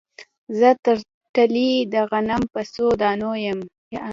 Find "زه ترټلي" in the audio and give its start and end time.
0.59-1.71